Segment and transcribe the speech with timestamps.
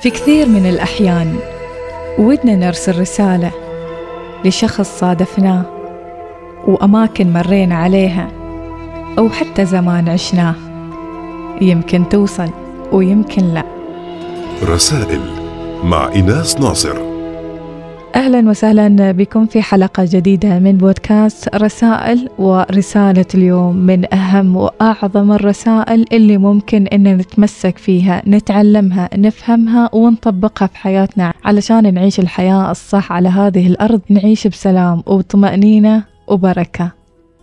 [0.00, 1.36] في كثير من الأحيان
[2.18, 3.50] ودنا نرسل رسالة
[4.44, 5.64] لشخص صادفناه
[6.66, 8.28] وأماكن مرينا عليها
[9.18, 10.54] أو حتى زمان عشناه.
[11.60, 12.50] يمكن توصل
[12.92, 13.64] ويمكن لا.
[14.62, 15.20] رسائل
[15.84, 17.07] مع إناس ناصر.
[18.18, 23.76] أهلا وسهلا بكم في حلقة جديدة من بودكاست رسائل ورسالة اليوم.
[23.76, 31.32] من أهم وأعظم الرسائل اللي ممكن إن نتمسك فيها نتعلمها نفهمها ونطبقها في حياتنا.
[31.44, 36.92] علشان نعيش الحياة الصح على هذه الأرض نعيش بسلام وطمأنينة وبركة.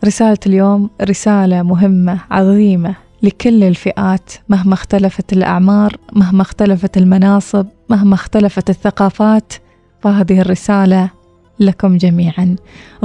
[0.05, 4.31] رسالة اليوم رسالة مهمة عظيمة لكل الفئات.
[4.49, 9.53] مهما اختلفت الأعمار مهما اختلفت المناصب مهما اختلفت الثقافات
[10.05, 11.09] فهذه الرسالة
[11.59, 12.55] لكم جميعا.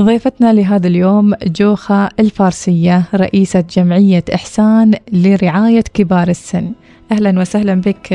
[0.00, 6.72] ضيفتنا لهذا اليوم جوخة الفارسية رئيسة جمعية إحسان لرعاية كبار السن.
[7.12, 8.12] أهلا وسهلا بك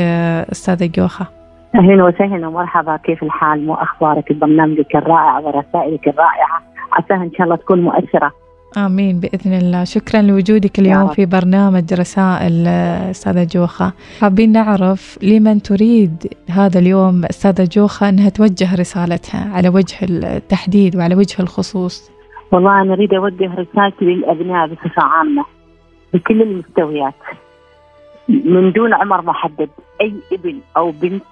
[0.52, 1.28] أستاذة جوخة.
[1.76, 2.98] أهلا وسهلا ومرحبا.
[2.98, 6.62] كيف الحال؟ وأخبارك برنامجك الرائع ورسائلك الرائعة.
[6.94, 8.32] عساها إن شاء الله تكون مؤثرة.
[8.78, 9.84] آمين بإذن الله.
[9.84, 12.68] شكرا لوجودك اليوم في برنامج رسائل
[13.10, 13.94] أستاذة جوخة.
[14.22, 21.16] حابين نعرف لمن تريد هذا اليوم أستاذة جوخة أنها توجه رسالتها على وجه التحديد وعلى
[21.16, 22.12] وجه الخصوص؟
[22.52, 25.46] والله أنا أريد أوجه رسالتي للأبناء بصفة عامة
[26.14, 27.14] بكل المستويات.
[28.30, 29.70] من دون عمر محدد
[30.02, 31.24] أي ابن أو بنت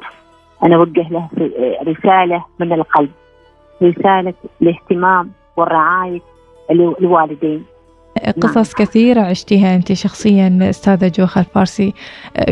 [0.64, 1.30] أنا أوجه له
[1.88, 3.10] رسالة من القلب.
[3.84, 6.22] رسالة الاهتمام والرعاية
[6.74, 7.66] الوالدين.
[8.42, 8.88] قصص نعم.
[8.88, 11.94] كثيرة عشتيها أنت شخصيا أستاذة جوخة الفارسي.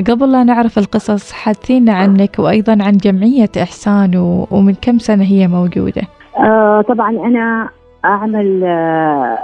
[0.08, 4.18] قبل لا نعرف القصص حدثينا عنك وأيضا عن جمعية إحسان
[4.52, 6.02] ومن كم سنة هي موجودة؟
[6.38, 7.70] آه طبعا أنا
[8.06, 9.38] أعمل آه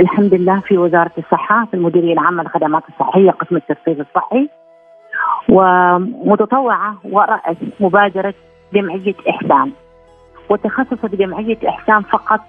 [0.00, 4.48] الحمد لله في وزارة الصحة في المديرية العامة للخدمات الصحية قسم التثقيف الصحي.
[5.48, 8.34] ومتطوعة ورأس مبادرة
[8.74, 9.70] جمعية إحسان.
[10.50, 12.40] وتخصصت جمعية إحسان فقط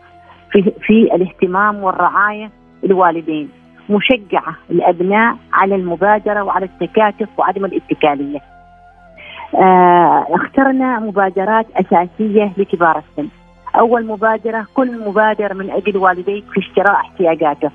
[0.52, 2.52] في في الاهتمام والرعاية
[2.84, 3.50] الوالدين
[3.90, 8.40] مشجعة الأبناء على المبادرة وعلى التكاتف وعدم الاتكالية.
[9.56, 13.30] آه اخترنا مبادرات أساسية لكبار السن.
[13.76, 17.72] أول مبادرة كل مبادر من أجل والديك في شراء احتياجاته.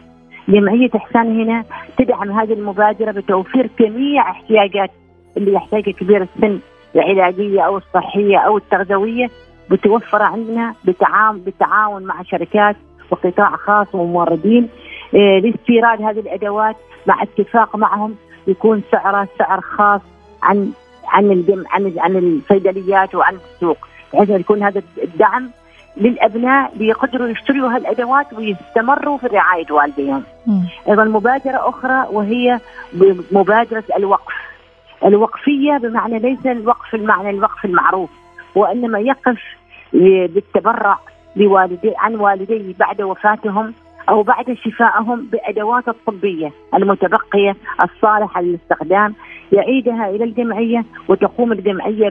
[0.49, 1.65] جمعيه إحسان هنا
[1.99, 4.91] تدعم هذه المبادرة بتوفير جميع احتياجات
[5.37, 6.59] اللي يحتاجها كبير السن
[6.95, 9.31] العلاجية أو الصحية أو التغذوية
[9.71, 12.77] بتوفر عندنا بتعاون بالتعاون مع شركات
[13.11, 14.69] وقطاع خاص وموردين
[15.15, 18.15] إيه لاستيراد هذه الأدوات مع اتفاق معهم
[18.47, 20.01] يكون سعره سعر خاص
[20.43, 20.73] عن
[21.09, 23.79] عن الجم عن عن الصيدليات وعن السوق
[24.13, 25.51] بحيث يكون هذا الدعم
[25.97, 30.23] للأبناء ليقدروا يشتروا هالأدوات ويستمروا في رعايه والديهم.
[30.89, 32.61] أيضا مبادرة أخرى وهي
[33.33, 34.35] مبادره الوقف.
[35.05, 38.11] الوقفية بمعنى ليس الوقف المعنى الوقف المعروف
[38.55, 39.39] وإنما يقف
[39.93, 40.99] بالتبرع
[41.37, 43.75] لوالدي عن والديه بعد وفاتهم
[44.09, 49.15] أو بعد شفائهم بأدوات الطبية المتبقية الصالحة للاستخدام
[49.53, 52.09] يعيدها إلى الجمعية وتقوم الجمعية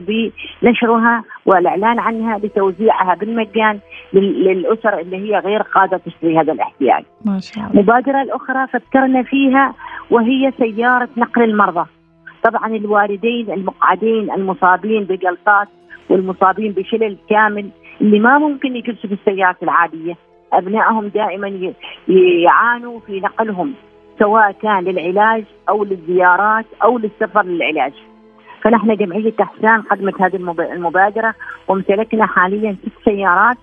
[0.62, 3.78] بنشرها والإعلان عنها لتوزيعها بالمجان
[4.12, 7.04] للأسر اللي هي غير قادرة تشتري هذا الاحتياج.
[7.24, 7.70] ما شاء الله.
[7.70, 9.74] المبادره الأخرى فكرنا فيها
[10.10, 11.86] وهي سيارة نقل المرضى.
[12.42, 15.68] طبعا الوالدين المقعدين المصابين بجلطات
[16.08, 17.70] والمصابين بشلل كامل
[18.00, 20.16] اللي ما ممكن يجلسوا في السيارات العادية
[20.52, 21.72] أبنائهم دائما
[22.44, 23.74] يعانوا في نقلهم
[24.18, 27.92] سواء كان للعلاج أو للزيارات أو للسفر للعلاج.
[28.62, 31.34] فنحن جمعية احسان قدمت هذه المبادرة
[31.68, 33.56] وامتلكنا حاليا ست سيارات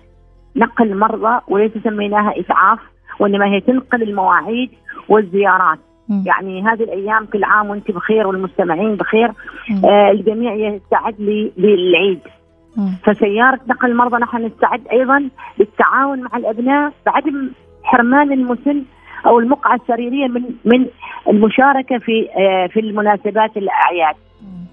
[0.56, 2.78] نقل مرضى وليس سميناها إسعاف
[3.20, 4.70] وإنما هي تنقل المواعيد
[5.08, 5.78] والزيارات
[6.26, 9.32] يعني هذه الأيام كل عام وأنت بخير والمستمعين بخير
[9.84, 11.20] آه الجميع يستعد
[11.56, 12.20] للعيد.
[13.04, 15.28] فسيارة نقل المرضى نحن نستعد أيضا
[15.58, 17.50] للتعاون مع الأبناء بعدم
[17.82, 18.82] حرمان المسن
[19.26, 20.86] أو المقعة السريرية من من
[21.28, 24.14] المشاركة في آه في المناسبات الأعياد.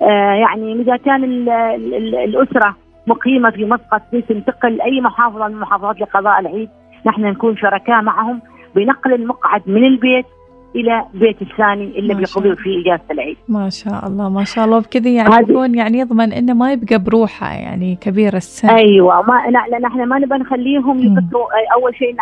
[0.01, 2.75] آه يعني إذا كان ال ال ال الأسرة
[3.07, 6.69] مقيمة في مسقط تنتقل أي محافظة من المحافظات لقضاء العيد
[7.05, 8.41] نحن نكون شركاء معهم
[8.75, 10.25] بنقل المقعد من البيت
[10.75, 13.37] إلى بيت الثاني اللي بيقضوا فيه إجازة العيد.
[13.47, 17.53] ما شاء الله ما شاء الله وبكذا يعني يكون يعني يضمن إنه ما يبقى بروحه
[17.53, 18.69] يعني كبير السن.
[18.69, 22.15] أيوه ما لا لأن إحنا ما نبغى نخليهم يقصروا أول شيء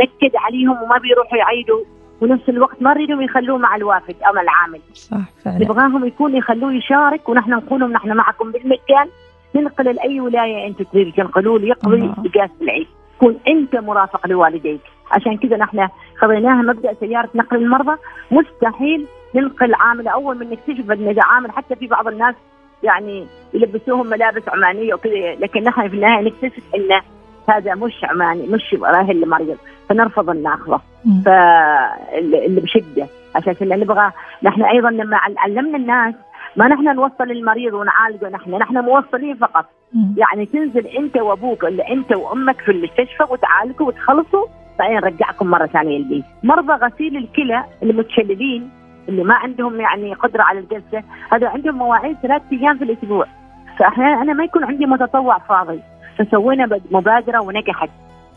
[0.00, 1.80] ننكد عليهم وما بيروحوا يعيدوا
[2.20, 4.80] ونفس الوقت ما نريدهم يخلوه مع الوافد أو مع العامل.
[4.94, 5.64] صح فعلا.
[5.64, 9.08] نبغاهم يكون يخلوه يشارك ونحن نقول نحن معكم بالمجان
[9.56, 12.86] ننقل لأي ولاية أنتم تريدوا تنقلوا يقضي إجازة العيد.
[13.20, 14.80] تكون أنت مرافق لوالديك.
[15.10, 17.96] عشان كذا نحن خذيناها مبدأ سيارة نقل المرضى.
[18.30, 22.34] مستحيل ننقل عامل أول من نكتشف ان عامل حتى في بعض الناس
[22.82, 27.02] يعني يلبسوهم ملابس عمانية وكذا لكن نحن في النهاية نكتشف إنه
[27.48, 29.56] هذا مش عماني مش راهن لمريض
[29.88, 30.80] فنرفض ان ناخذه
[31.24, 33.06] فاللي بشدة.
[33.34, 34.12] عشان كذا نبغى
[34.42, 36.14] نحن أيضا لما علمنا الناس
[36.56, 39.66] ما نحن نوصل المريض ونعالجه نحن نحن موصلين فقط.
[40.16, 44.46] يعني تنزل انت وابوك ولا انت وامك في المستشفى وتعالجوا وتخلصوا
[44.78, 48.70] بعدين نرجعكم مرة ثانية البيت مرضى غسيل الكلى المتشللين
[49.08, 51.02] اللي ما عندهم يعني قدرة على الجلسة
[51.32, 53.26] هذا عندهم مواعيد ثلاث أيام في الأسبوع.
[53.78, 55.80] فاحيانا أنا ما يكون عندي متطوع فاضي.
[56.18, 57.90] فسوينا مبادرة ونجحت.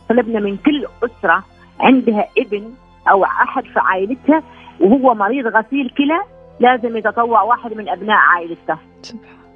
[0.09, 1.44] طلبنا من كل أسرة
[1.79, 2.73] عندها ابن
[3.09, 4.44] أو أحد في عائلتها
[4.79, 6.21] وهو مريض غسيل كلى
[6.59, 8.77] لازم يتطوع واحد من أبناء عائلته.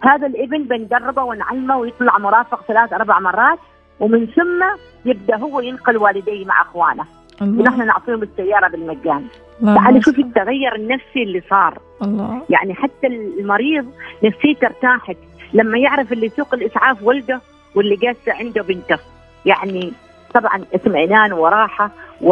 [0.03, 3.59] هذا الإبن بندربه ونعلمه ويطلع مرافق ثلاث أربع مرات
[3.99, 4.63] ومن ثم
[5.05, 7.05] يبدأ هو ينقل والديه مع أخوانه.
[7.41, 9.27] ونحن نعطيهم السيارة بالمجان.
[9.65, 11.77] تعالي شوفي التغير النفسي اللي صار.
[12.03, 12.41] الله.
[12.49, 13.85] يعني حتى المريض
[14.23, 15.17] نفسيته ارتاحت.
[15.53, 17.41] لما يعرف اللي يسوق الإسعاف ولده
[17.75, 18.99] واللي جالسة عنده بنته.
[19.45, 19.93] يعني
[20.33, 21.91] طبعا اطمئنان وراحة.
[22.21, 22.29] و...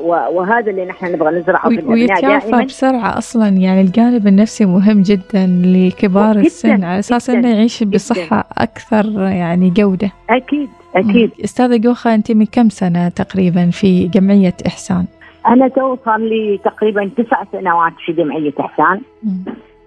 [0.00, 0.08] و...
[0.08, 2.64] وهذا اللي نحن نبغى نزرعه في الابناء دائما.
[2.64, 8.44] بسرعة أصلا يعني الجانب النفسي مهم جدا لكبار جداً السن على أساس إنه يعيش بصحة
[8.58, 10.10] أكثر يعني جودة.
[10.30, 11.30] أكيد أكيد.
[11.44, 15.04] أستاذة جوخة أنت من كم سنة تقريبا في جمعية إحسان؟
[15.46, 19.00] أنا تو صار لي تقريبا تسع سنوات في جمعية إحسان.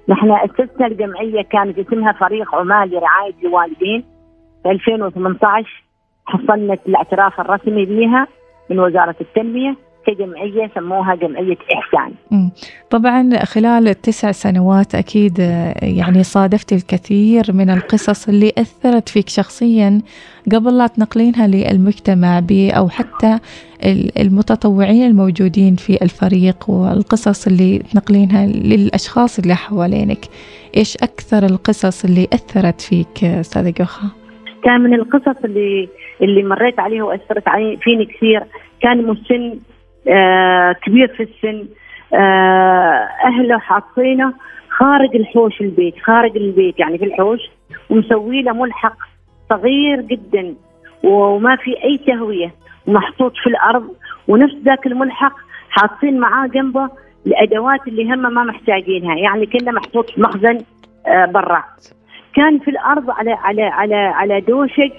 [0.10, 4.04] نحن أسسنا الجمعية كانت اسمها فريق عمال لرعاية الوالدين.
[4.64, 5.84] في 2018
[6.26, 8.28] حصلنا الاعتراف الرسمي بها
[8.74, 9.76] من وزارة التنمية
[10.08, 12.14] كجمعية سموها جمعية إحسان.
[12.90, 15.40] طبعا خلال التسع سنوات أكيد
[15.82, 20.02] يعني صادفت الكثير من القصص اللي أثرت فيك شخصيا
[20.52, 23.40] قبل لا تنقلينها للمجتمع أو حتى
[24.20, 30.26] المتطوعين الموجودين في الفريق والقصص اللي تنقلينها للأشخاص اللي حوالينك.
[30.78, 34.08] إيش أكثر القصص اللي أثرت فيك أستاذة جوخة؟
[34.64, 35.90] كان من القصص اللي
[36.22, 38.44] اللي مريت عليها وأثرت علي فيني كثير.
[38.82, 39.60] كان مسن
[40.08, 41.68] آه كبير في السن.
[42.14, 44.34] آه أهله حاطينه
[44.70, 47.40] خارج الحوش البيت خارج البيت يعني في الحوش
[47.90, 48.96] ومسوي له ملحق
[49.50, 50.56] صغير جدا
[51.04, 52.54] وما في أي تهوية
[52.88, 53.88] ومحطوط في الأرض.
[54.28, 55.34] ونفس ذاك الملحق
[55.70, 56.90] حاطين معاه جنبه
[57.28, 60.58] الأدوات اللي هم ما محتاجينها يعني كله محطوط في مخزن
[61.08, 61.64] آه برا.
[62.36, 64.92] كان في الأرض على على على على دوشج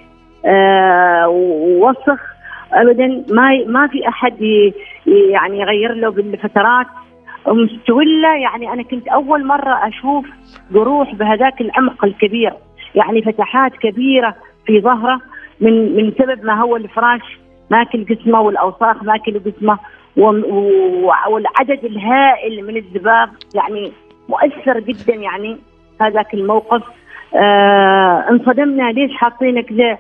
[1.26, 2.20] ووسخ
[2.72, 3.24] ابدا.
[3.30, 4.42] ما ما في أحد
[5.06, 6.86] يعني يغير له بالفترات.
[7.46, 10.26] مستولة يعني أنا كنت أول مرة أشوف
[10.72, 12.52] جروح بهذاك العمق الكبير.
[12.94, 14.34] يعني فتحات كبيرة
[14.66, 15.20] في ظهره
[15.60, 17.38] من من سبب ما هو الفراش.
[17.70, 19.78] ماكل جسمه والأوساخ ماكل جسمه
[21.28, 23.28] والعدد الهائل من الذباب.
[23.54, 23.92] يعني
[24.28, 25.56] مؤثر جدا يعني
[26.00, 26.82] هذاك الموقف.
[27.34, 29.98] آه انصدمنا ليش حاطينه كذا آه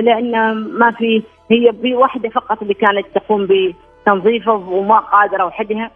[0.00, 5.90] لأن ما في هي في واحدة فقط اللي كانت تقوم بتنظيفه وما قادرة وحدها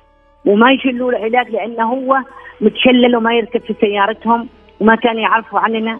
[0.46, 2.18] وما يشلوا له علاج لأنه هو
[2.60, 4.48] متشلل وما يركب في سيارتهم
[4.80, 5.98] وما كانوا يعرفوا عننا.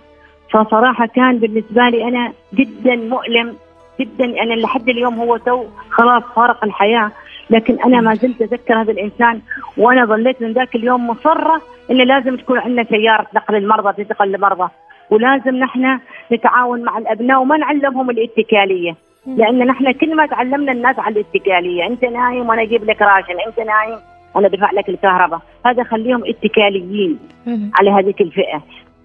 [0.51, 3.57] فصراحة كان بالنسبة لي أنا جدا مؤلم
[4.01, 4.25] جدا.
[4.25, 7.11] أنا لحد اليوم هو تو خلاص فارق الحياة
[7.51, 9.41] لكن أنا ما زلت اتذكر هذا الإنسان
[9.77, 14.69] وأنا ظليت من ذاك اليوم مصرة انه لازم تكون عندنا سيارة نقل المرضى تنتقل المرضى
[15.13, 15.99] ولازم نحن
[16.33, 18.97] نتعاون مع الأبناء وما نعلمهم الاتكالية.
[19.27, 21.87] لأن نحن كل ما تعلمنا الناس على الاتكالية.
[21.87, 23.99] أنت نايم وأنا أجيب لك راشن أنت نايم
[24.37, 25.41] أنا أدفع لك الكهرباء.
[25.67, 27.19] هذا خليهم اتكاليين
[27.79, 28.63] على هذيك الفئة.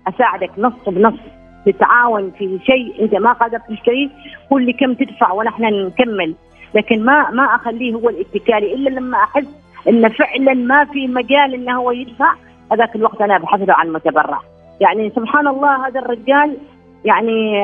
[0.08, 1.20] أساعدك نص بنص
[1.68, 4.10] نتعاون في شيء أنت ما قادر تشتريه
[4.50, 6.36] قول لي كم تدفع ونحن نكمل.
[6.76, 9.48] لكن ما ما أخليه هو الاتكالي إلا لما أحس
[9.88, 12.34] انه فعلا ما في مجال إنه هو يدفع
[12.72, 14.42] هذاك الوقت أنا ابحث له عن متبرع.
[14.82, 16.58] يعني سبحان الله هذا الرجال
[17.06, 17.64] يعني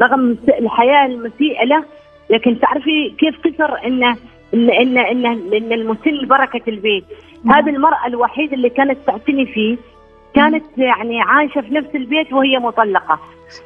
[0.00, 1.84] رغم الحياة المسيئة له
[2.30, 4.16] لكن تعرفي كيف كثر إنه
[4.54, 7.04] إن إن إن, إن المسن بركة البيت.
[7.54, 9.76] هذه المرأة الوحيدة اللي كانت تعتني فيه
[10.34, 13.18] كانت يعني عايشة في نفس البيت وهي مطلقة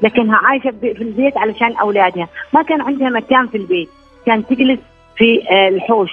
[0.02, 2.28] لكنها عايشة في البيت علشان أولادها.
[2.52, 3.88] ما كان عندها مكان في البيت
[4.26, 4.80] كان تجلس
[5.16, 6.10] في آه، الحوش.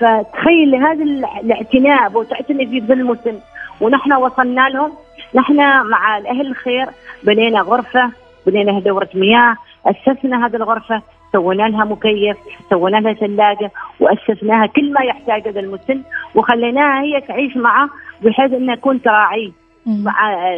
[0.00, 1.04] فتخيل هذا
[1.42, 3.38] الاعتناء وتعتني في ظل مسن
[3.80, 4.92] ونحن وصلنا لهم
[5.34, 5.56] نحن
[5.90, 6.86] مع الأهل الخير
[7.22, 8.10] بنينا غرفة
[8.46, 12.36] بنينا دورة مياه أسسنا هذه الغرفة سوينا لها مكيف
[12.70, 16.02] سوينا لها ثلاجة وأسسناها كل ما يحتاجه هذا المسن
[16.34, 17.90] وخليناها هي تعيش معه
[18.22, 19.50] بحيث انها تكون تراعيه
[19.86, 20.12] مع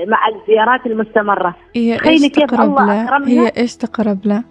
[0.07, 4.45] مع الزيارات المستمرة هي إيش تقرب له؟ هي إيش تقرب له؟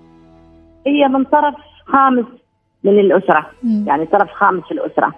[0.87, 1.55] هي من طرف
[1.85, 2.25] خامس
[2.83, 3.85] من الأسرة مم.
[3.87, 5.13] يعني طرف خامس في الأسرة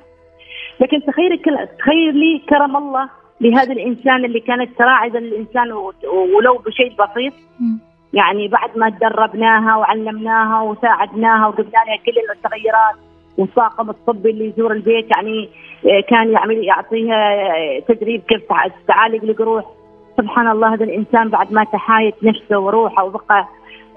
[0.79, 1.37] لكن تخيلي
[1.79, 3.09] تخيلي كرم الله
[3.41, 5.71] لهذا الإنسان اللي كانت تراعي هذا الإنسان
[6.35, 7.33] ولو بشيء بسيط.
[8.13, 12.95] يعني بعد ما دربناها وعلمناها وساعدناها وجبنا لها كل التغيرات
[13.37, 15.49] والطاقم الطبي اللي يزور البيت يعني
[15.85, 19.65] آه، كان يعمل يعطيها آه، تدريب كيف تع- تعالج الجروح.
[20.17, 23.47] سبحان الله هذا الإنسان بعد ما تحايت نفسه وروحه وبقى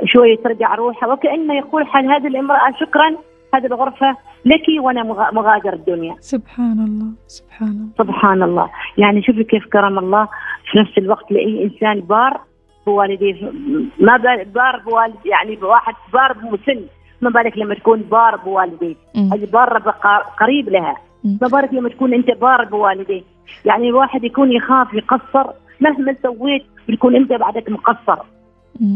[0.05, 1.13] شوية ترجع روحه.
[1.13, 3.17] وكأنه يقول حال هذه الامرأة شكرا
[3.55, 6.15] هذه الغرفة لك وأنا مغ- مغادر الدنيا.
[6.21, 10.29] سبحان الله سبحان الله سبحان الله يعني شوفي كيف كرم الله
[10.71, 12.41] في نفس الوقت لأي إنسان بار
[12.87, 13.53] بوالديه.
[14.01, 14.17] ما
[14.55, 16.81] بار بوالد يعني بواحد بار بمسن.
[17.23, 19.33] ما بالك لما تكون بار بوالديه مم.
[19.33, 20.97] هذه بار بقى قريب لها.
[21.25, 23.23] ما بالك لما تكون أنت بار بوالديه
[23.65, 25.51] يعني الواحد يكون يخاف يقصر.
[25.81, 28.19] مهما سويت بتكون أنت بعدك مقصر.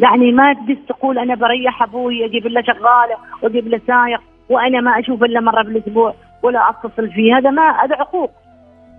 [0.00, 4.20] يعني ما تجلس تقول أنا بريح أبوي أجيب له شغالة وأجيب له سايق.
[4.48, 7.36] وأنا ما أشوف إلا مرة بالاسبوع ولا أتصل فيه.
[7.38, 8.30] هذا ما هذا عقوق.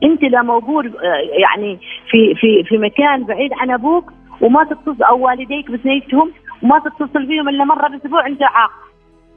[0.04, 1.80] أنت لا موجود آه، يعني
[2.12, 4.12] في في في مكان بعيد عن أبوك
[4.42, 6.32] وما تتصل أو والديك بثنيتهم
[6.64, 8.72] وما تتصل فيهم إلا مرة بالاسبوع أنت عاق.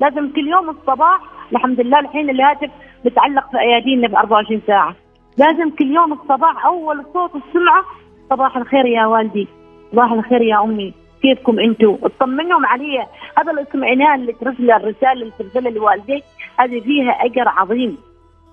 [0.01, 1.21] لازم كل يوم الصباح
[1.53, 2.71] الحمد لله الحين الهاتف
[3.05, 4.95] متعلق في أيادينا ب 24 ساعة.
[5.39, 7.85] لازم كل يوم الصباح أول صوت السمعة
[8.31, 9.49] صباح الخير يا والدي
[9.93, 10.95] صباح الخير يا أمي.
[11.23, 13.07] كيفكم أنتم اطمنهم علي.
[13.39, 16.25] هذا الاطمئنان اللي ترسله الرسالة اللي ترسلها لوالديك
[16.59, 17.99] هذه فيها أجر عظيم.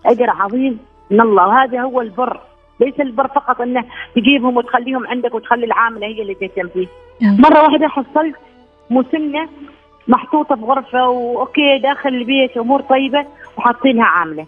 [0.05, 0.79] أجر عظيم
[1.11, 1.47] من الله.
[1.47, 2.39] وهذا هو البر.
[2.79, 3.83] ليس البر فقط إنه
[4.15, 6.87] تجيبهم وتخليهم عندك وتخلي العامله هي اللي تهتم فيه.
[7.21, 7.37] مم.
[7.41, 8.35] مرة واحدة حصلت
[8.89, 9.49] مسنة
[10.07, 13.25] محطوطة في غرفة وأوكي داخل البيت أمور طيبة
[13.57, 14.45] وحاطينها عاملة.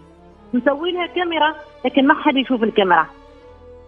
[0.54, 3.06] مسوي لها كاميرا لكن ما حد يشوف الكاميرا.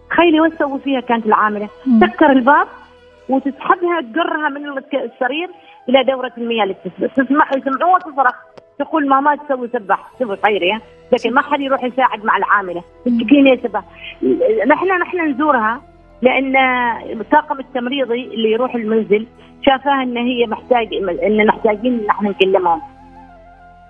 [0.09, 1.69] تخيلي وش سووا فيها كانت العاملة.
[1.85, 1.99] مم.
[1.99, 2.67] تسكر الباب
[3.29, 5.49] وتسحبها تجرها من السرير
[5.89, 8.35] إلى دورة المياه اللي تسبح تسمع يسمعوها تصرخ
[8.79, 10.81] تقول ماما تسوي سبح تسوي خيري ها؟
[11.13, 12.83] لكن ما حد يروح يساعد مع العاملة.
[13.05, 13.83] مسكين يا سبح
[14.67, 15.81] نحن نحن نزورها
[16.21, 16.55] لأن
[17.21, 19.27] الطاقم التمريضي اللي يروح المنزل
[19.65, 20.87] شافاها إن هي محتاج
[21.23, 22.81] إن محتاجين إن إحنا نكلمهم.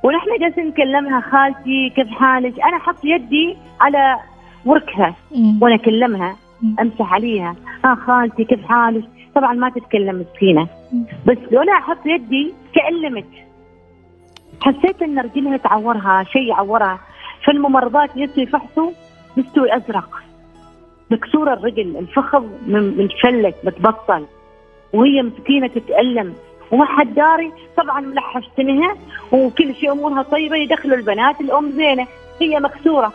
[0.04, 4.18] ونحن جالسين نكلمها خالتي كيف حالك؟ أنا أحط يدي على
[4.66, 5.16] وركها.
[5.62, 6.36] وأنا أكلمها.
[6.80, 7.56] أمسح عليها.
[7.86, 9.04] آه خالتي كيف حالك؟
[9.36, 10.68] طبعا ما تتكلم مسكينة.
[11.26, 13.28] بس لو أنا أحط يدي كألمت.
[14.62, 17.00] حسيت إن رجلها تعورها شيء يعورها.
[17.46, 18.92] فالممرضات يجوا يفحصوا
[19.38, 20.10] مستوي أزرق.
[21.12, 24.26] مكسوره الرجل الفخذ من متفلت متبطل
[24.94, 26.34] وهي مسكينة تتألم.
[26.72, 28.96] وما حد داري طبعا ملحشتنها
[29.32, 32.08] وكل شيء أمورها طيبة يدخلوا البنات الأم زينة.
[32.42, 33.14] هي مكسورة.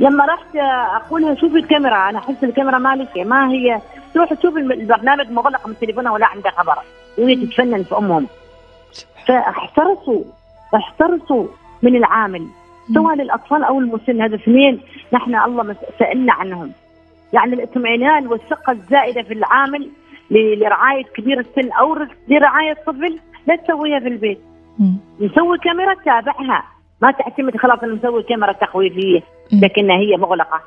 [0.00, 0.56] لما رحت
[0.96, 3.80] أقولها شوفي الكاميرا أنا أحس الكاميرا مالك ما هي
[4.14, 6.78] تروح تشوف البرنامج مغلق من تليفونها ولا عندها خبر.
[7.18, 8.26] وهي تتفنن في أمهم.
[9.26, 10.22] فاحترسوا.
[10.74, 11.46] احترسوا
[11.82, 12.46] من العامل.
[12.94, 14.22] سواء للأطفال أو المسن.
[14.22, 14.80] هذا اثنين
[15.12, 16.72] نحن الله سألنا عنهم.
[17.32, 19.90] يعني الاطمئنان والثقة الزائدة في العامل
[20.30, 21.96] لرعاية كبير السن أو
[22.28, 24.40] لرعاية طفل لا تسويها في البيت.
[25.20, 26.64] نسوي كاميرا تتابعها
[27.02, 29.20] ما تعتمد خلاص نسوي كاميرا تخويفيه.
[29.52, 30.60] لكنها هي مغلقة.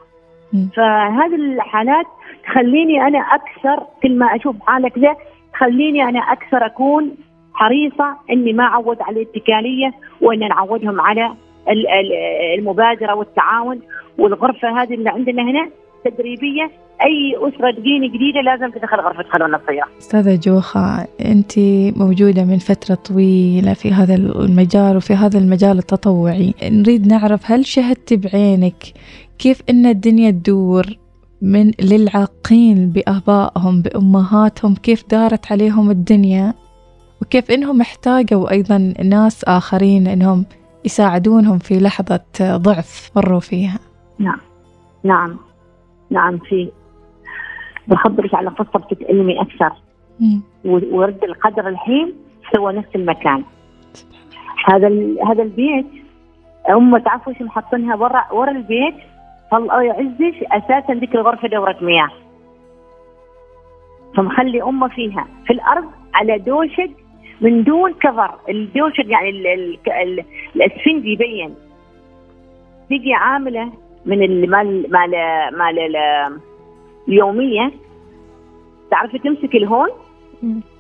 [0.75, 2.05] فهذه الحالات
[2.45, 5.15] تخليني أنا أكثر كل ما أشوف حاله كذا
[5.53, 7.11] تخليني أنا أكثر أكون
[7.53, 9.91] حريصة إني ما أعود على الاتكالية
[10.21, 11.25] وان نعودهم على
[11.69, 12.13] ال- ال-
[12.59, 13.79] المبادرة والتعاون.
[14.17, 15.69] والغرفة هذه اللي عندنا هنا
[16.05, 16.71] تدريبية
[17.05, 19.87] أي أسرة تجيني جديدة لازم تدخل غرفة خلونا الصغيره.
[19.99, 21.51] أستاذة جوخة أنت
[21.97, 26.53] موجودة من فترة طويلة في هذا المجال وفي هذا المجال التطوعي.
[26.63, 28.83] نريد نعرف هل شهدت بعينك
[29.41, 30.85] كيف أن الدنيا تدور
[31.41, 36.53] من للعاقين بآبائهم بأمهاتهم كيف دارت عليهم الدنيا
[37.21, 40.45] وكيف إنهم احتاجوا أيضا ناس آخرين إنهم
[40.85, 43.79] يساعدونهم في لحظة ضعف مروا فيها.
[44.19, 44.37] نعم.
[45.03, 45.37] نعم.
[46.37, 46.71] في
[47.87, 49.33] بخبرك على قصة بتتألمي
[50.19, 50.41] مم.
[50.65, 52.13] و- ورد القدر الحين
[52.55, 53.43] سوى نفس المكان.
[54.67, 54.87] هذا
[55.27, 55.85] هذا البيت
[56.69, 58.95] هم تعرفوا شو محطينها ورا ورا البيت
[59.53, 62.09] الله يعزش أساسا ذيك الغرفة دورة مياه.
[64.17, 65.27] فمخلي أمه فيها.
[65.45, 66.89] في الأرض على دوشق
[67.41, 68.31] من دون كفر.
[68.49, 71.55] الدوشق يعني ال ال ال الاسفنج يبين.
[72.89, 73.71] تيجي عاملة
[74.05, 75.11] من المال مال
[75.57, 76.39] مال ال-
[77.07, 77.71] اليومية.
[78.91, 79.89] تعرفي تمسك الهون.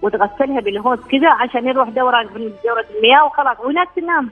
[0.01, 2.23] وتغسلها بالهوس كذا عشان يروح دوره
[2.63, 3.59] دورة المياه وخلاص.
[3.59, 4.29] وهناك تنام.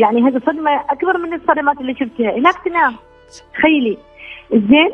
[0.00, 2.96] يعني هذه صدمه أكبر من الصدمات اللي شفتها هناك تنام.
[3.54, 3.98] تخيلي.
[4.52, 4.90] زين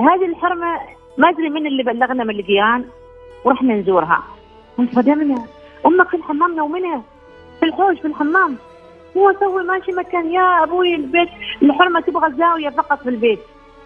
[0.00, 0.78] هذه الحرمة
[1.18, 2.84] ما أدري من اللي بلغنا من الجيران
[3.44, 4.22] ورحنا نزورها.
[4.78, 5.44] انصدمنا.
[5.86, 7.02] أمك في الحمام نومنا.
[7.60, 8.56] في الحوش في الحمام.
[9.16, 10.30] هو سوي ماشي مكان.
[10.30, 11.28] يا أبوي البيت
[11.62, 13.40] الحرمة تبغى زاوية فقط في البيت.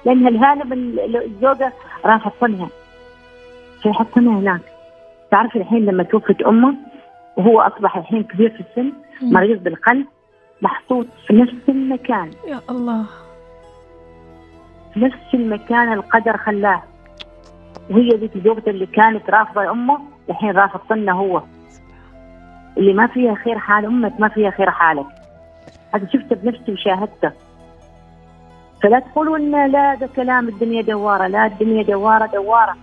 [0.05, 1.73] لأن الهالب الزوجة
[2.05, 2.69] راح تحطنها
[3.83, 4.61] فيحطنها هناك.
[5.31, 6.75] تعرف الحين لما توفت أمه
[7.37, 10.07] وهو أصبح الحين كبير في السن مريض بالقلب
[10.63, 12.31] محطوط في نفس المكان.
[12.49, 13.05] يا الله.
[14.95, 16.83] في نفس المكان القدر خلاه.
[17.91, 19.99] وهي ذيك زوجته اللي كانت رافضة امه
[20.31, 21.43] الحين رافضتنا هو.
[22.79, 25.07] اللي ما فيها خير حال أمك ما فيها خير حالك.
[25.95, 27.33] هذا شفته بنفسي وشاهدته.
[28.83, 31.27] فلا تقولوا إن لا ده كلام الدنيا دوارة.
[31.27, 32.77] لا الدنيا دوارة دوارة.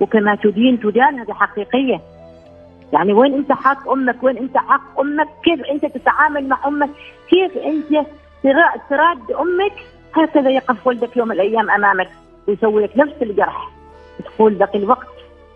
[0.00, 2.00] وكما تدين تدان هذه حقيقية.
[2.92, 6.90] يعني وين انت حق أمك وين انت حق أمك؟ كيف انت تتعامل مع أمك؟
[7.30, 8.06] كيف انت
[8.90, 9.72] تراد أمك؟
[10.14, 12.08] هكذا يقف ولدك يوم الأيام أمامك
[12.48, 13.70] ويسوي لك نفس الجرح.
[14.24, 15.06] تقول ذاك الوقت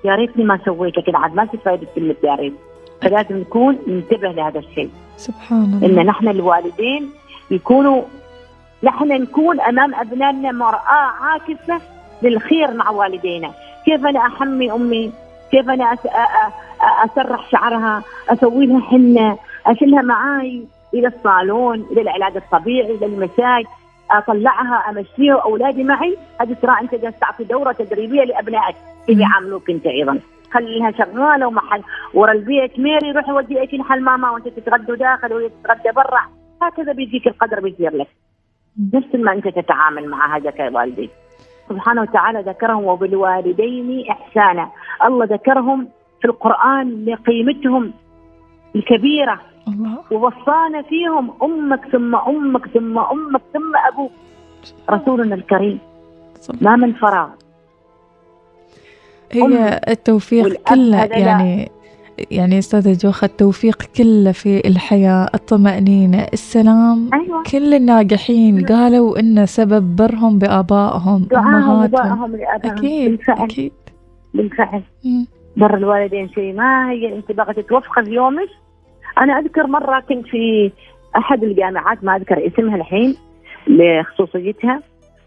[0.04, 2.54] يا ريتني ما سويت لكن عاد ما تفايد كلمه يا ريت.
[3.02, 4.90] فلازم نكون ننتبه لهذا الشيء.
[5.16, 6.02] سبحان الله.
[6.02, 7.10] إن نحن الوالدين
[7.50, 8.02] يكونوا
[8.82, 11.80] نحن نكون أمام أبنائنا مرأة عاكسة
[12.22, 13.50] للخير مع والدينا.
[13.84, 15.12] كيف أنا أحمي أمي؟
[15.50, 15.96] كيف أنا
[16.84, 20.64] أسرح شعرها أسوي لها حنة أشيلها معاي
[20.94, 23.64] إلى الصالون إلى العلاج الطبيعي إلى المساج
[24.10, 26.16] أطلعها أمشيها اولادي معي.
[26.40, 28.76] هذه ترى أنت جالس تعطي دورة تدريبية لأبنائك
[29.06, 30.20] كيف يعاملوك أنت أيضا.
[30.52, 31.82] خليها شغالة ومحل
[32.14, 32.78] ورا البيت.
[32.78, 36.20] ميري روحي ودي اكل حل ماما وأنت تتغدوا داخل وهي تتغدى برا.
[36.62, 38.08] هكذا بيجيك القدر بيصير لك.
[38.94, 41.10] نفس ما أنت تتعامل مع هذا كوالدي
[41.68, 44.68] سبحانه وتعالى ذكرهم وبالوالدين إحسانا.
[45.04, 45.88] الله ذكرهم
[46.24, 47.92] في القرآن لقيمتهم
[48.76, 49.40] الكبيرة.
[49.68, 49.98] الله.
[50.10, 54.10] ووصانا فيهم أمك ثم أمك ثم أمك ثم أبوك.
[54.90, 55.78] رسولنا الكريم.
[56.60, 57.28] ما من فراغ.
[59.32, 61.70] هي التوفيق كله يعني
[62.30, 67.10] يعني أستاذة جوخة التوفيق كله في الحياة الطمأنينة السلام.
[67.14, 67.42] أيوة.
[67.52, 68.68] كل الناجحين أيوة.
[68.68, 72.36] قالوا إن سبب برهم بآبائهم أمهاتهم.
[72.64, 73.44] أكيد بالفعل.
[73.44, 73.72] أكيد.
[74.34, 74.82] بالفعل.
[75.56, 76.54] بر الوالدين شيء.
[76.54, 78.48] ما هي أنت بغت توفق في يومك.
[79.18, 80.72] أنا أذكر مرة كنت في
[81.16, 83.16] أحد الجامعات ما أذكر اسمها الحين
[83.66, 84.82] لخصوصيتها.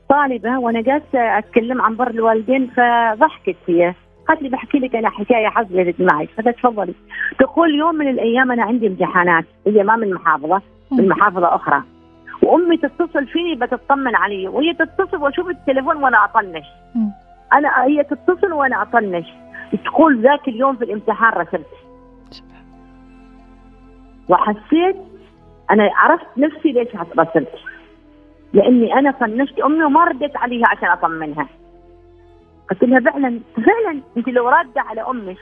[0.10, 3.94] طالبة وأنا جالسة أتكلم عن بر الوالدين فضحكت هي.
[4.28, 6.28] قالت لي بحكي لك أنا حكاية حصلت معي.
[6.28, 6.94] فتفضلي
[7.40, 9.46] تقول يوم من الأيام أنا عندي امتحانات.
[9.68, 10.62] هي ما من محافظة
[10.92, 11.84] من محافظة أخرى.
[12.44, 16.66] وأمي تتصل فيني بتطمن علي وهي تتصل وأشوف التليفون وأنا أطنش.
[17.54, 19.26] أنا هي تتصل وأنا أطنش.
[19.76, 21.66] تقول ذاك اليوم في الامتحان رسمت
[24.30, 24.96] وحسيت
[25.72, 26.88] أنا عرفت نفسي ليش
[27.20, 27.48] رسمت
[28.54, 31.48] لأني أنا طنشت أمي وما رديت عليها عشان أطمنها.
[32.70, 35.38] قلت لها فعلا فعلا أنت لو راده على أمك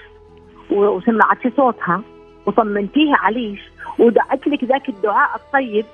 [0.72, 2.02] وسمعتي صوتها
[2.46, 3.60] وطمنتيها عليش
[4.00, 5.86] ودعت لك ذاك الدعاء الطيب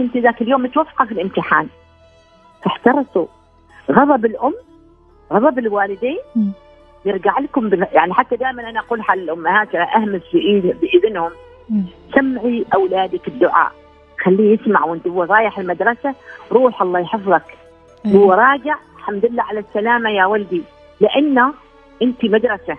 [0.00, 1.68] أنت ذاك اليوم متوفقة في الامتحان.
[2.64, 3.26] فاحترسوا
[3.90, 4.54] غضب الأم
[5.32, 6.18] غضب الوالدين
[7.04, 11.30] يرجع لكم يعني حتى دائما أنا أقول حل الأمهات اهمس في بإذنهم
[12.14, 13.72] سمعي أولادك الدعاء.
[14.24, 16.14] خليه يسمع وأنت هو رايح المدرسة
[16.52, 17.42] روح الله يحفظك.
[18.06, 20.62] هو راجع الحمد لله على السلامة يا ولدي.
[21.00, 21.54] لأنه
[22.02, 22.76] أنت مدرسة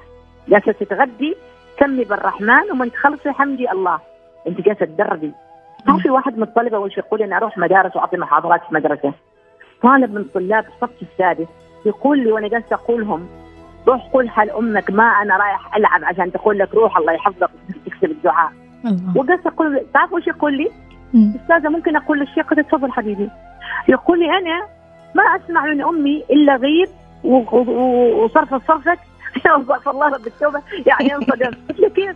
[0.48, 1.36] جالسة تتغدي
[1.80, 4.00] سمي بالرحمن ومن تخلصي حمدي الله.
[4.48, 5.32] أنت جالسة تدربي.
[5.88, 9.14] ما في واحد من الطلبة وش يقول أنا أروح مدارس وأعطي محاضرات في مدرسه
[9.84, 11.48] طالب من طلاب الصف السادس
[11.86, 13.28] يقول لي وأنا جالسة أقولهم
[13.92, 17.50] روح قول حال أمك ما أنا رايح ألعب عشان تقول لك روح الله يحفظك
[17.86, 18.52] تكتب الدعاء.
[19.16, 20.72] وجالسه أقول تعرف وش يقول لي؟
[21.44, 23.30] أستاذة ممكن أقول للشيخ تفضل حبيبي.
[23.90, 24.68] يقول لي أنا
[25.16, 26.90] ما أسمع من أمي إلا غيب
[27.24, 29.00] وصرف صرفك
[29.38, 30.62] استغفر الله رب التوبة.
[30.86, 32.16] يعني انصدم قلت له كيف؟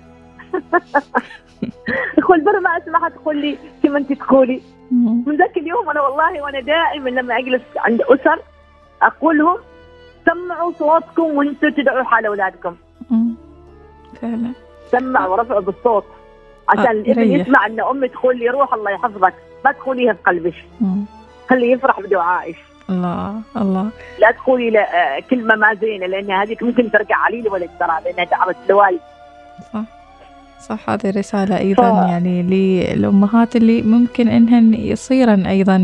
[2.17, 4.61] يقول برا ما أسمعها تقول لي كما أنت تقولي.
[5.27, 8.39] من ذاك اليوم أنا والله وأنا دائما لما أجلس عند أسر
[9.01, 9.57] أقول لهم
[10.25, 12.75] سمعوا صوتكم وأنتم تدعوا حال أولادكم.
[14.21, 14.51] فعلا.
[14.91, 16.05] سمع ورفعوا بالصوت.
[16.69, 19.33] عشان آه الابن يسمع إن أمي تقول لي روح الله يحفظك
[19.65, 20.53] ما تقوليها بقلبك
[21.49, 22.57] خليه يفرح بدعائك.
[22.89, 23.89] الله الله.
[24.19, 28.55] لا تقولي لا كلمة ما زينة لأن هذيك ممكن ترجع علي الولد ترى لأنها دعوت
[28.69, 28.99] الوالد
[29.73, 29.83] صح.
[30.59, 32.09] صح هذه رسالة أيضا ف...
[32.09, 35.77] يعني للأمهات اللي ممكن إنهن يصيرن أيضا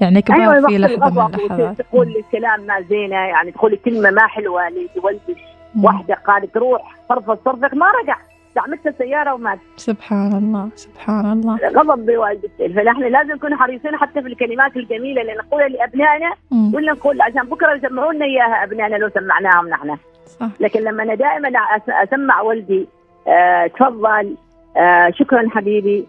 [0.00, 1.80] يعني كبار أيوة في لحظة من اللحظات.
[1.80, 5.36] تقول كلام ما زينة يعني تقول كلمة ما حلوة لولدك
[5.82, 8.16] واحدة قالت روح صرفت صرفك ما رجع
[8.56, 9.58] دعمتها سيارة ومات.
[9.76, 11.58] سبحان الله سبحان الله.
[11.68, 12.68] غضب بوالدتي.
[12.68, 16.32] فنحن لازم نكون حريصين حتى في الكلمات الجميلة اللي نقولها لأبنائنا
[16.74, 19.96] ولا نقول عشان بكرة يسمعوا لنا إياها أبنائنا لو سمعناهم نحن.
[20.26, 20.48] صح.
[20.60, 21.48] لكن لما أنا دائما
[21.88, 22.88] أسمع ولدي
[23.28, 24.36] آه تفضل
[24.76, 26.06] آه شكرا حبيبي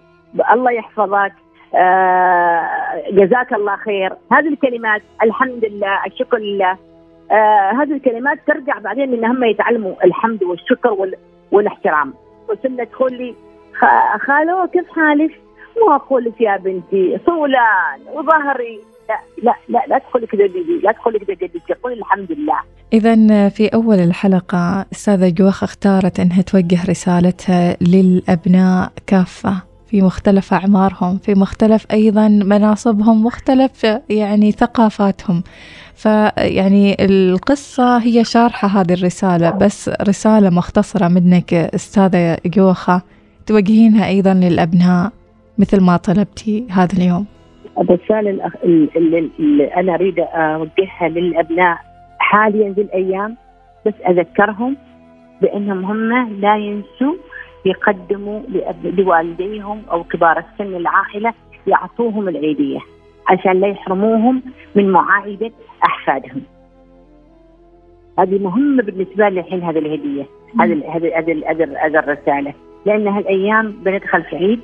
[0.52, 1.34] الله يحفظك.
[3.12, 4.14] جزاك الله خير.
[4.32, 6.78] هذه الكلمات الحمد لله الشكر لله.
[7.32, 11.16] آه هذه الكلمات ترجع بعدين ان هم يتعلموا الحمد والشكر وال...
[11.52, 12.14] والاحترام.
[12.50, 13.36] وسنة تقول لي
[14.28, 15.32] خالو كيف حالك؟
[15.82, 18.80] مو أقول لك يا بنتي صولان وظهري.
[19.10, 20.00] لا لا لا لا
[20.32, 22.60] كذا بيبي لا تقولي كذا جدتي قولي الحمد لله.
[22.94, 29.67] إذا في أول الحلقة أستاذة جوخ اختارت أنها توجه رسالتها للأبناء كافة.
[29.88, 35.44] في مختلف أعمارهم في مختلف أيضا مناصبهم مختلف يعني ثقافاتهم.
[35.96, 43.02] فيعني القصة هي شارحة هذه الرسالة بس رسالة مختصرة منك أستاذة جوخة
[43.46, 45.12] توجهينها أيضا للأبناء
[45.58, 47.26] مثل ما طلبتي هذا اليوم.
[47.80, 48.52] الرسالة
[49.40, 51.78] اللي أنا أريد أوجهها للأبناء
[52.20, 53.38] حاليا ذي الأيام
[53.86, 54.78] بس أذكرهم
[55.42, 57.14] بأنهم هم لا ينسوا
[57.66, 58.42] يقدموا
[58.84, 61.34] لوالديهم أو كبار السن العائلة
[61.68, 62.80] يعطوهم العيدية
[63.28, 64.42] عشان لا يحرموهم
[64.76, 65.52] من معايدة
[65.86, 66.42] أحفادهم.
[68.20, 70.26] هذه مهمة بالنسبة لي الحين هذه الهدية
[70.60, 72.54] هذه هذه هذه هذه الرسالة.
[72.86, 74.60] لأن هالأيام بندخل في عيد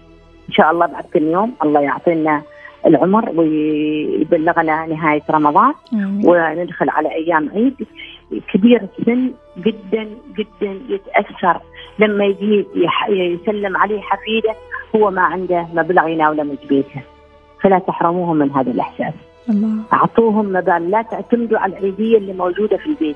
[0.50, 2.42] إن شاء الله بعد كم يوم الله يعطينا
[2.86, 5.74] العمر ويبلغنا نهاية رمضان.
[6.26, 7.88] وندخل على أيام عيد.
[8.54, 11.60] كبير السن جدا جدا يتأثر.
[12.00, 12.66] لما يجي
[13.10, 14.56] يسلم عليه حفيده
[14.96, 17.02] هو ما عنده مبلغ يناوله من بيته
[17.62, 19.14] فلا تحرموهم من هذا الإحساس.
[19.50, 19.84] الله.
[19.94, 20.78] أعطوهم مبالغ.
[20.78, 23.16] لا تعتمدوا على العيدية اللي موجودة في البيت.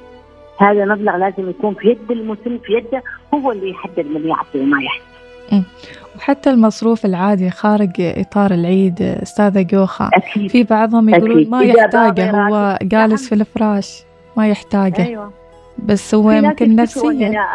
[0.60, 3.04] هذا مبلغ لازم يكون في يد المسن في يده
[3.34, 5.64] هو اللي يحدد من يعطي وما يحدد.
[6.18, 10.10] وحتى المصروف العادي خارج إطار العيد أستاذة جوخة.
[10.14, 10.52] أكيد.
[10.52, 13.30] في بعضهم يقولون ما يحتاجه هو جالس نعم.
[13.30, 14.07] في الفراش.
[14.38, 15.06] ما يحتاجه.
[15.06, 15.32] أيوة.
[15.78, 17.46] بس هو يمكن نفسيا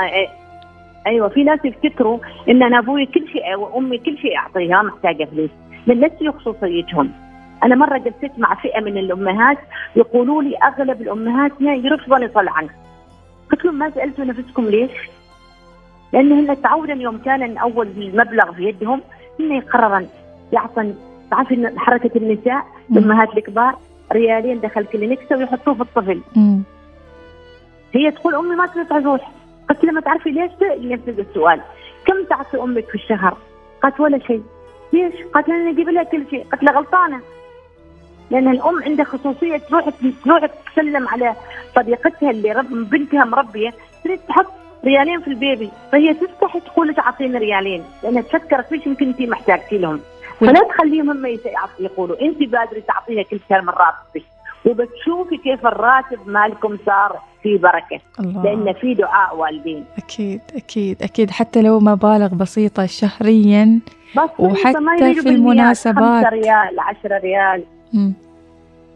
[1.06, 2.18] أيوه في ناس يفتكروا
[2.48, 5.50] إن أنا أبوي كل شيء وأمي كل شيء أعطيها محتاجة فلوس
[5.86, 7.10] من نسيوا خصوصيتهم
[7.64, 9.58] أنا مرة جلست مع فئة من الأمهات
[9.96, 12.68] يقولوا لي أغلب الأمهات يرفضن يطلعن
[13.52, 14.90] قلت لهم ما سألتوا نفسكم ليش؟
[16.12, 19.00] لانهن تعودا يوم كان أول المبلغ في يدهم
[19.40, 20.06] هن يقررن
[20.52, 20.94] يعطن.
[21.30, 23.76] تعرفي حركة النساء الأمهات الكبار
[24.12, 26.20] ريالين دخل كلينكسه ويحطوه في الطفل.
[26.36, 26.62] مم.
[27.94, 29.30] هي تقول أمي ما تدفع روح
[29.70, 31.60] قلت لها ما تعرفي ليش نفس السؤال.
[32.06, 33.36] كم تعطي أمك في الشهر؟
[33.82, 34.42] قالت ولا شيء.
[34.92, 36.46] ليش؟ قالت أنا أجيب لها كل شيء.
[36.52, 37.20] قلت لها غلطانة.
[38.30, 39.88] لأن الأم عندها خصوصية تروح
[40.24, 41.34] تروح تسلم على
[41.76, 43.74] صديقتها اللي رب بنتها مربية.
[44.04, 44.46] تريد تحط
[44.84, 45.70] ريالين في البيبي.
[45.92, 47.84] فهي تستحي تقول لك أعطيني ريالين.
[48.02, 50.00] لانها تفكر فيش يمكن انت محتاجتي لهم.
[50.40, 51.38] فلا تخليهم هم
[51.78, 52.20] يقولوا.
[52.22, 54.24] انت بادري تعطينا كل شهر من راتبك
[54.66, 57.31] وبتشوفي كيف الراتب مالكم صار.
[57.42, 58.42] في بركة الله.
[58.42, 59.84] لأن في دعاء والدين.
[59.96, 61.30] أكيد أكيد أكيد.
[61.30, 63.78] حتى لو مبالغ بسيطة شهريا
[64.38, 66.24] وحتى في المناسبات.
[66.24, 67.62] 5 ريال 10 ريال.
[67.92, 68.12] مم.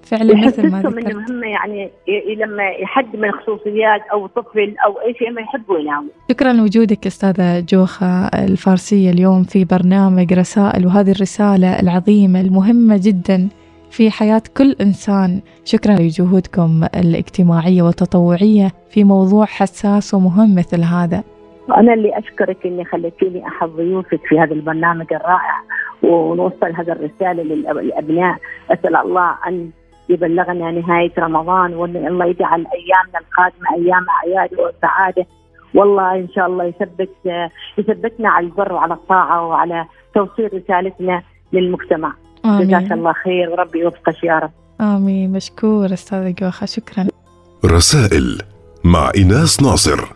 [0.02, 1.30] فعلا مثل ما ذكرت.
[1.30, 1.90] هم يعني
[2.36, 6.10] لما يحد من خصوصيات أو طفل أو أي شيء ما يحبوا يناموا.
[6.30, 13.48] شكرا لوجودك أستاذة جوخة الفارسية اليوم في برنامج رسائل وهذه الرسالة العظيمة المهمة جدا.
[13.96, 15.40] في حياة كل إنسان.
[15.64, 21.22] شكرا لجهودكم الاجتماعية والتطوعية في موضوع حساس ومهم مثل هذا.
[21.76, 25.56] أنا اللي أشكرك إني خليتيني أحد ضيوفك في هذا البرنامج الرائع
[26.02, 28.36] ونوصل هذا الرسالة للأبناء.
[28.70, 29.70] أسأل الله أن
[30.08, 35.26] يبلغنا نهاية رمضان وأن الله يجعل أيامنا القادمة أيام أعياد وسعادة.
[35.74, 37.10] والله إن شاء الله يثبت
[37.78, 42.12] يثبتنا على البر وعلى الطاعة وعلى توصيل رسالتنا للمجتمع.
[42.46, 44.50] جزاك الله خير وربي يوفقك يا رب.
[44.80, 45.32] آمين.
[45.32, 47.06] مشكور أستاذة جوخة شكرا.
[47.64, 48.38] رسائل
[48.84, 50.15] مع إناس ناصر.